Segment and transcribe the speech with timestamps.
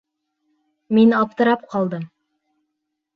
[0.97, 2.09] Мин аптырап ҡалдым.